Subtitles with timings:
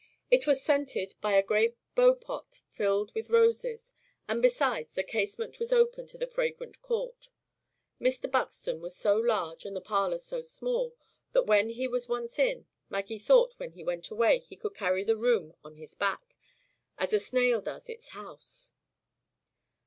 [0.31, 3.93] It was scented by a great beau pot filled with roses;
[4.27, 7.27] and, besides, the casement was open to the fragrant court.
[8.01, 8.25] Mr.
[8.31, 10.95] Buxton was so large, and the parlor so small,
[11.33, 15.03] that when he was once in, Maggie thought when he went away, he could carry
[15.03, 16.35] the room on his back,
[16.97, 18.73] as a snail does its house.